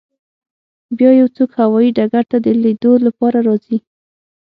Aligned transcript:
بیا 0.97 1.11
یو 1.21 1.27
څوک 1.37 1.51
هوایی 1.61 1.95
ډګر 1.97 2.23
ته 2.31 2.37
د 2.45 2.47
لیدو 2.63 2.91
لپاره 3.05 3.37
راځي 3.47 3.77